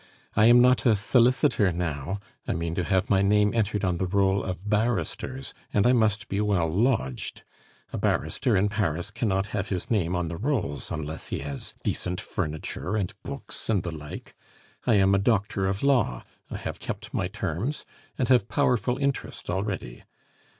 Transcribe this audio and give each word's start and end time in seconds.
I 0.35 0.45
am 0.45 0.59
not 0.63 0.87
a 0.87 0.95
solicitor 0.95 1.71
now; 1.71 2.19
I 2.47 2.53
mean 2.53 2.73
to 2.73 2.83
have 2.83 3.07
my 3.07 3.21
name 3.21 3.51
entered 3.53 3.85
on 3.85 3.97
the 3.97 4.07
roll 4.07 4.43
of 4.43 4.67
barristers, 4.67 5.53
and 5.71 5.85
I 5.85 5.93
must 5.93 6.27
be 6.27 6.41
well 6.41 6.67
lodged. 6.67 7.43
A 7.93 7.99
barrister 7.99 8.57
in 8.57 8.67
Paris 8.67 9.11
cannot 9.11 9.49
have 9.53 9.69
his 9.69 9.91
name 9.91 10.15
on 10.15 10.27
the 10.27 10.37
rolls 10.37 10.89
unless 10.89 11.27
he 11.27 11.41
has 11.41 11.75
decent 11.83 12.19
furniture 12.19 12.95
and 12.95 13.13
books 13.21 13.69
and 13.69 13.83
the 13.83 13.91
like. 13.91 14.33
I 14.87 14.95
am 14.95 15.13
a 15.13 15.19
doctor 15.19 15.67
of 15.67 15.83
law, 15.83 16.23
I 16.49 16.57
have 16.57 16.79
kept 16.79 17.13
my 17.13 17.27
terms, 17.27 17.85
and 18.17 18.27
have 18.29 18.47
powerful 18.49 18.97
interest 18.97 19.51
already.... 19.51 20.03